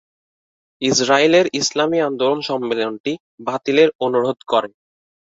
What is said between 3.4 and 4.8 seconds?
বাতিলের অনুরোধ করে।